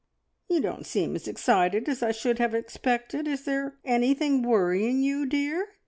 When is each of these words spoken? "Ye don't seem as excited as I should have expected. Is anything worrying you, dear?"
"Ye 0.49 0.59
don't 0.59 0.87
seem 0.87 1.15
as 1.15 1.27
excited 1.27 1.87
as 1.87 2.01
I 2.01 2.11
should 2.11 2.39
have 2.39 2.55
expected. 2.55 3.27
Is 3.27 3.47
anything 3.85 4.41
worrying 4.41 5.03
you, 5.03 5.27
dear?" 5.27 5.75